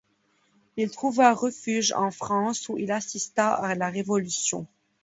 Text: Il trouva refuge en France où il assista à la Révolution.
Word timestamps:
Il 0.77 0.89
trouva 0.89 1.31
refuge 1.31 1.91
en 1.91 2.09
France 2.09 2.69
où 2.69 2.77
il 2.79 2.91
assista 2.91 3.53
à 3.53 3.75
la 3.75 3.91
Révolution. 3.91 4.65